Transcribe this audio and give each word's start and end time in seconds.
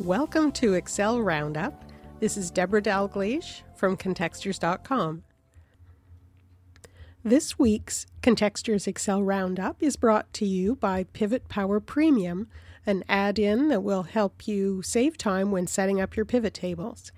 Welcome 0.00 0.52
to 0.52 0.74
Excel 0.74 1.20
Roundup. 1.20 1.84
This 2.20 2.36
is 2.36 2.52
Debra 2.52 2.80
Dalgleish 2.80 3.62
from 3.74 3.96
Contextures.com. 3.96 5.24
This 7.24 7.58
week's 7.58 8.06
Contextures 8.22 8.86
Excel 8.86 9.24
Roundup 9.24 9.82
is 9.82 9.96
brought 9.96 10.32
to 10.34 10.46
you 10.46 10.76
by 10.76 11.02
Pivot 11.02 11.48
Power 11.48 11.80
Premium, 11.80 12.46
an 12.86 13.02
add 13.08 13.40
in 13.40 13.66
that 13.70 13.82
will 13.82 14.04
help 14.04 14.46
you 14.46 14.82
save 14.82 15.18
time 15.18 15.50
when 15.50 15.66
setting 15.66 16.00
up 16.00 16.14
your 16.14 16.24
pivot 16.24 16.54
tables. 16.54 17.10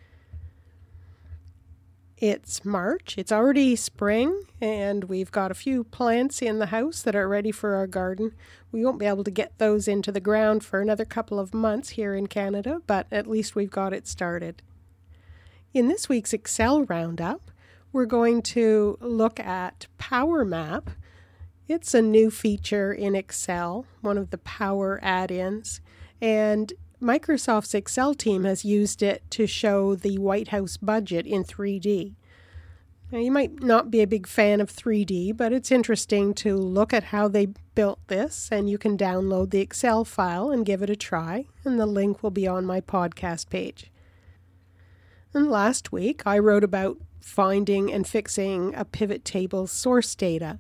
It's 2.20 2.66
March, 2.66 3.15
it's 3.16 3.33
already 3.33 3.74
spring, 3.77 4.42
and 4.61 5.05
we've 5.05 5.33
got 5.33 5.51
a 5.51 5.55
few 5.55 5.84
plants 5.84 6.42
in 6.42 6.59
the 6.59 6.66
house 6.66 7.01
that 7.01 7.16
are 7.16 7.27
ready 7.27 7.51
for 7.51 7.77
our 7.77 7.87
garden. 7.87 8.34
We 8.70 8.84
won't 8.84 8.98
be 8.98 9.06
able 9.06 9.24
to 9.24 9.30
get 9.30 9.56
those 9.56 9.88
into 9.88 10.12
the 10.12 10.20
ground 10.20 10.62
for 10.62 10.83
another 10.83 11.06
couple 11.06 11.41
of 11.41 11.55
months 11.55 11.91
here 11.91 12.14
in 12.14 12.27
Canada, 12.27 12.83
but 12.87 13.06
at 13.11 13.27
least 13.27 13.55
we've 13.56 13.70
got 13.70 13.95
it 13.95 14.06
started. 14.06 14.61
In 15.73 15.88
this 15.88 16.11
week's 16.11 16.34
Excel 16.34 16.84
Roundup, 16.84 17.51
we're 17.91 18.05
going 18.05 18.42
to 18.42 18.98
look 19.00 19.41
at 19.41 19.87
Power 19.97 20.45
Map. 20.45 20.91
It's 21.69 21.95
a 21.95 22.02
new 22.02 22.30
feature 22.30 22.92
in 22.92 23.14
Excel, 23.14 23.87
one 24.02 24.19
of 24.19 24.28
the 24.28 24.37
Power 24.37 25.00
add 25.02 25.30
ins, 25.30 25.80
and 26.20 26.75
Microsoft's 27.00 27.74
Excel 27.74 28.14
team 28.14 28.45
has 28.45 28.62
used 28.62 29.02
it 29.02 29.22
to 29.30 29.46
show 29.46 29.95
the 29.95 30.18
White 30.18 30.48
House 30.48 30.77
budget 30.77 31.27
in 31.27 31.45
3D. 31.45 32.14
Now, 33.11 33.19
you 33.19 33.33
might 33.33 33.62
not 33.62 33.91
be 33.91 34.02
a 34.02 34.06
big 34.06 34.27
fan 34.27 34.61
of 34.61 34.70
3D, 34.70 35.34
but 35.36 35.52
it's 35.52 35.72
interesting 35.72 36.34
to 36.34 36.56
look 36.56 36.92
at 36.92 37.05
how 37.05 37.27
they 37.27 37.47
built 37.75 37.98
this, 38.08 38.50
and 38.52 38.69
you 38.69 38.77
can 38.77 38.98
download 38.98 39.50
the 39.50 39.60
Excel 39.60 40.05
file 40.05 40.50
and 40.50 40.66
give 40.66 40.83
it 40.83 40.91
a 40.91 40.97
try, 40.97 41.47
and 41.64 41.80
the 41.80 41.86
link 41.86 42.22
will 42.22 42.30
be 42.30 42.47
on 42.47 42.66
my 42.66 42.83
podcast 42.83 43.48
page. 43.48 43.91
And 45.32 45.50
last 45.50 45.92
week, 45.92 46.22
I 46.27 46.38
wrote 46.38 46.64
about 46.64 46.98
finding 47.20 47.91
and 47.91 48.06
fixing 48.06 48.75
a 48.75 48.84
pivot 48.84 49.25
table 49.25 49.66
source 49.66 50.14
data 50.14 50.58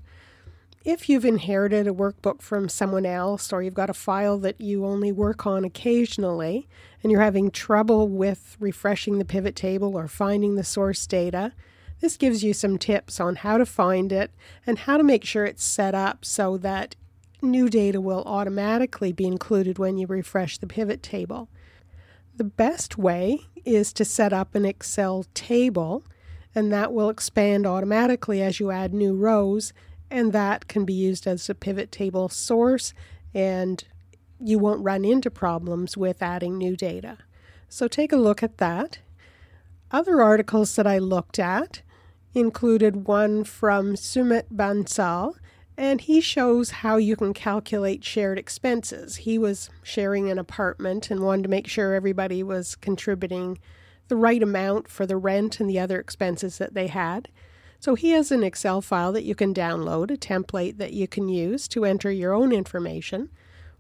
if 0.84 1.08
you've 1.08 1.24
inherited 1.24 1.86
a 1.86 1.92
workbook 1.92 2.40
from 2.40 2.68
someone 2.68 3.04
else 3.04 3.52
or 3.52 3.62
you've 3.62 3.74
got 3.74 3.90
a 3.90 3.94
file 3.94 4.38
that 4.38 4.60
you 4.60 4.86
only 4.86 5.12
work 5.12 5.46
on 5.46 5.64
occasionally 5.64 6.66
and 7.02 7.12
you're 7.12 7.20
having 7.20 7.50
trouble 7.50 8.08
with 8.08 8.56
refreshing 8.58 9.18
the 9.18 9.24
pivot 9.24 9.54
table 9.54 9.96
or 9.96 10.08
finding 10.08 10.54
the 10.54 10.64
source 10.64 11.06
data, 11.06 11.52
this 12.00 12.16
gives 12.16 12.42
you 12.42 12.54
some 12.54 12.78
tips 12.78 13.20
on 13.20 13.36
how 13.36 13.58
to 13.58 13.66
find 13.66 14.10
it 14.10 14.30
and 14.66 14.80
how 14.80 14.96
to 14.96 15.04
make 15.04 15.24
sure 15.24 15.44
it's 15.44 15.64
set 15.64 15.94
up 15.94 16.24
so 16.24 16.56
that 16.56 16.96
new 17.42 17.68
data 17.68 18.00
will 18.00 18.22
automatically 18.24 19.12
be 19.12 19.26
included 19.26 19.78
when 19.78 19.98
you 19.98 20.06
refresh 20.06 20.56
the 20.56 20.66
pivot 20.66 21.02
table. 21.02 21.48
The 22.36 22.44
best 22.44 22.96
way 22.96 23.40
is 23.66 23.92
to 23.94 24.04
set 24.04 24.32
up 24.32 24.54
an 24.54 24.64
Excel 24.64 25.26
table, 25.34 26.04
and 26.54 26.72
that 26.72 26.92
will 26.92 27.10
expand 27.10 27.66
automatically 27.66 28.40
as 28.40 28.60
you 28.60 28.70
add 28.70 28.94
new 28.94 29.14
rows 29.14 29.74
and 30.10 30.32
that 30.32 30.68
can 30.68 30.84
be 30.84 30.92
used 30.92 31.26
as 31.26 31.48
a 31.48 31.54
pivot 31.54 31.92
table 31.92 32.28
source 32.28 32.92
and 33.34 33.84
you 34.40 34.58
won't 34.58 34.82
run 34.82 35.04
into 35.04 35.30
problems 35.30 35.96
with 35.96 36.22
adding 36.22 36.56
new 36.56 36.76
data. 36.76 37.18
So 37.68 37.86
take 37.86 38.12
a 38.12 38.16
look 38.16 38.42
at 38.42 38.58
that. 38.58 38.98
Other 39.90 40.22
articles 40.22 40.76
that 40.76 40.86
I 40.86 40.98
looked 40.98 41.38
at 41.38 41.82
included 42.34 43.06
one 43.06 43.44
from 43.44 43.94
Sumit 43.94 44.44
Bansal, 44.54 45.34
and 45.76 46.00
he 46.00 46.20
shows 46.20 46.70
how 46.70 46.96
you 46.96 47.16
can 47.16 47.32
calculate 47.32 48.04
shared 48.04 48.38
expenses. 48.38 49.16
He 49.16 49.38
was 49.38 49.70
sharing 49.82 50.30
an 50.30 50.38
apartment 50.38 51.10
and 51.10 51.20
wanted 51.20 51.44
to 51.44 51.48
make 51.48 51.66
sure 51.66 51.94
everybody 51.94 52.42
was 52.42 52.76
contributing 52.76 53.58
the 54.08 54.16
right 54.16 54.42
amount 54.42 54.88
for 54.88 55.06
the 55.06 55.16
rent 55.16 55.60
and 55.60 55.68
the 55.68 55.78
other 55.78 55.98
expenses 55.98 56.58
that 56.58 56.74
they 56.74 56.88
had. 56.88 57.28
So 57.80 57.94
he 57.94 58.10
has 58.10 58.30
an 58.30 58.44
Excel 58.44 58.82
file 58.82 59.10
that 59.12 59.24
you 59.24 59.34
can 59.34 59.54
download, 59.54 60.10
a 60.10 60.16
template 60.18 60.76
that 60.76 60.92
you 60.92 61.08
can 61.08 61.30
use 61.30 61.66
to 61.68 61.86
enter 61.86 62.12
your 62.12 62.34
own 62.34 62.52
information, 62.52 63.30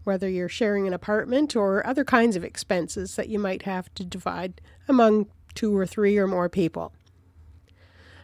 whether 0.04 0.26
you're 0.26 0.48
sharing 0.48 0.86
an 0.86 0.94
apartment 0.94 1.54
or 1.54 1.86
other 1.86 2.02
kinds 2.02 2.34
of 2.34 2.42
expenses 2.42 3.16
that 3.16 3.28
you 3.28 3.38
might 3.38 3.62
have 3.62 3.94
to 3.96 4.04
divide 4.04 4.62
among 4.88 5.26
two 5.54 5.76
or 5.76 5.86
three 5.86 6.16
or 6.16 6.26
more 6.26 6.48
people. 6.48 6.94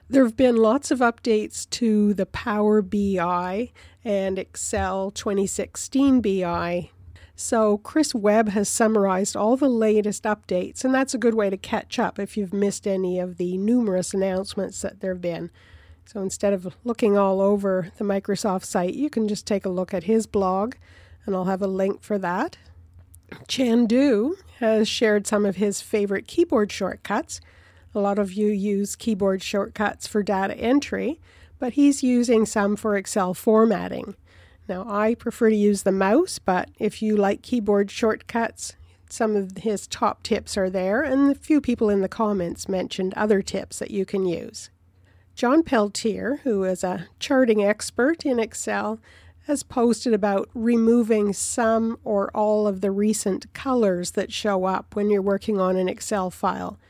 There 0.09 0.25
have 0.25 0.37
been 0.37 0.57
lots 0.57 0.91
of 0.91 1.01
updates 1.01 1.69
to 1.71 2.15
the 2.15 2.27
Power 2.27 2.81
BI 2.81 3.71
and 4.03 4.39
Excel 4.39 5.11
2016 5.11 6.23
BI. 6.23 6.91
So, 7.39 7.77
Chris 7.77 8.15
Webb 8.15 8.49
has 8.49 8.67
summarized 8.67 9.37
all 9.37 9.59
the 9.59 9.69
latest 9.69 10.23
updates, 10.23 10.87
and 10.87 10.95
that's 10.95 11.13
a 11.13 11.19
good 11.19 11.35
way 11.35 11.51
to 11.51 11.59
catch 11.59 11.99
up 11.99 12.19
if 12.19 12.35
you've 12.35 12.55
missed 12.55 12.87
any 12.87 13.19
of 13.19 13.37
the 13.37 13.59
numerous 13.59 14.15
announcements 14.15 14.81
that 14.81 15.01
there 15.01 15.13
have 15.13 15.21
been. 15.21 15.51
So, 16.07 16.23
instead 16.23 16.55
of 16.55 16.75
looking 16.83 17.19
all 17.19 17.43
over 17.43 17.93
the 17.99 18.05
Microsoft 18.05 18.65
site, 18.65 18.95
you 18.95 19.11
can 19.11 19.29
just 19.29 19.47
take 19.47 19.67
a 19.67 19.71
look 19.71 19.93
at 19.93 20.05
his 20.05 20.27
blog, 20.27 20.77
and 21.27 21.37
I'll 21.37 21.45
have 21.45 21.61
a 21.61 21.67
link 21.67 22.03
for 22.03 22.17
that. 22.17 22.57
Chandoo 23.47 24.37
has 24.61 24.89
shared 24.89 25.27
some 25.27 25.45
of 25.45 25.57
his 25.57 25.83
favorite 25.83 26.27
keyboard 26.27 26.73
shortcuts. 26.73 27.43
A 27.95 28.01
lot 28.01 28.19
of 28.19 28.33
you 28.33 28.49
use 28.49 28.97
keyboard 28.97 29.43
shortcuts 29.43 30.07
for 30.07 30.23
data 30.23 30.55
entry, 30.57 31.21
but 31.59 31.75
he's 31.75 32.03
using 32.03 32.47
some 32.47 32.77
for 32.77 32.97
Excel 32.97 33.35
formatting. 33.35 34.15
Now, 34.69 34.85
I 34.89 35.15
prefer 35.15 35.51
to 35.51 35.57
use 35.57 35.85
the 35.85 35.93
mouse, 35.93 36.39
but 36.39 36.71
if 36.79 37.01
you 37.01 37.17
like 37.17 37.43
keyboard 37.43 37.91
shortcuts, 37.91 38.75
some 39.09 39.37
of 39.37 39.59
his 39.59 39.87
top 39.87 40.23
tips 40.23 40.57
are 40.57 40.69
there, 40.69 41.03
and 41.03 41.31
a 41.31 41.35
few 41.35 41.61
people 41.61 41.89
in 41.89 42.01
the 42.01 42.09
comments 42.09 42.69
mentioned 42.69 43.15
other 43.15 43.43
tips 43.43 43.79
that 43.79 43.93
you 43.93 44.05
can 44.05 44.27
use. 44.27 44.71
Jon 45.37 45.63
Peltier, 45.63 46.41
who 46.43 46.65
is 46.65 46.83
a 46.83 47.07
charting 47.21 47.63
expert 47.63 48.27
in 48.27 48.41
Excel, 48.41 48.99
has 49.47 49.63
posted 49.63 50.13
about 50.13 50.49
removing 50.55 51.33
some 51.33 51.99
or 52.03 52.31
all 52.35 52.67
of 52.67 52.81
the 52.81 52.91
recent 52.91 53.53
colors 53.53 54.13
that 54.13 54.33
show 54.33 54.65
up 54.65 54.97
when 54.97 55.09
you're 55.09 55.23
working 55.23 55.61
on 55.61 55.77
an 55.77 55.89
Excel 55.89 56.31
file. 56.31 56.81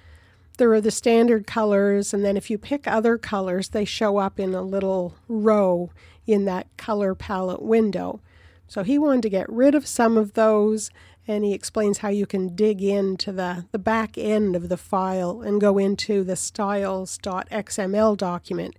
There 0.59 0.73
are 0.73 0.81
the 0.81 0.91
standard 0.91 1.47
colors, 1.47 2.15
and 2.15 2.25
then 2.25 2.37
if 2.37 2.49
you 2.49 2.57
pick 2.57 2.89
other 2.89 3.19
colors, 3.19 3.69
they 3.69 3.85
show 3.85 4.17
up 4.17 4.41
in 4.41 4.55
a 4.55 4.63
little 4.63 5.15
row 5.29 5.91
in 6.27 6.47
that 6.47 6.75
color 6.77 7.15
palette 7.15 7.63
window. 7.63 8.21
So 8.67 8.83
he 8.83 8.99
wanted 8.99 9.23
to 9.23 9.31
get 9.31 9.51
rid 9.51 9.75
of 9.75 9.87
some 9.87 10.17
of 10.17 10.33
those, 10.33 10.91
and 11.29 11.45
he 11.45 11.53
explains 11.53 11.99
how 11.99 12.09
you 12.09 12.27
can 12.27 12.55
dig 12.57 12.83
into 12.83 13.33
the, 13.33 13.67
the 13.71 13.79
back 13.79 14.17
end 14.17 14.57
of 14.57 14.69
the 14.69 14.77
file 14.77 15.43
and 15.43 15.61
go 15.61 15.77
into 15.77 16.25
the 16.25 16.37
styles.xml 16.37 18.17
document. 18.17 18.77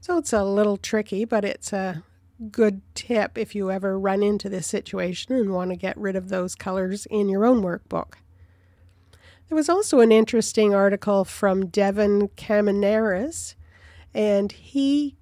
So 0.00 0.18
it's 0.18 0.32
a 0.32 0.44
little 0.44 0.78
tricky, 0.78 1.24
but 1.24 1.44
it's 1.44 1.72
a 1.72 2.02
good 2.50 2.80
tip 2.94 3.36
if 3.36 3.54
you 3.54 3.70
ever 3.70 3.98
run 3.98 4.22
into 4.22 4.48
this 4.48 4.66
situation 4.66 5.34
and 5.34 5.52
want 5.52 5.70
to 5.70 5.76
get 5.76 5.96
rid 5.96 6.16
of 6.16 6.28
those 6.28 6.54
colors 6.54 7.06
in 7.06 7.28
your 7.28 7.44
own 7.44 7.62
workbook. 7.62 8.14
There 9.50 9.56
was 9.56 9.68
also 9.68 9.98
an 9.98 10.12
interesting 10.12 10.72
article 10.72 11.24
from 11.24 11.66
Devin 11.66 12.28
Kamanaris, 12.36 13.56
and 14.14 14.52
he 14.52 15.16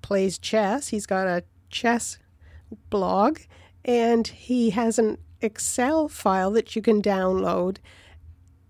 plays 0.00 0.38
chess. 0.38 0.88
He's 0.88 1.04
got 1.04 1.26
a 1.26 1.44
chess 1.68 2.18
blog, 2.88 3.40
and 3.84 4.26
he 4.26 4.70
has 4.70 4.98
an 4.98 5.18
Excel 5.42 6.08
file 6.08 6.50
that 6.52 6.74
you 6.74 6.80
can 6.80 7.02
download 7.02 7.76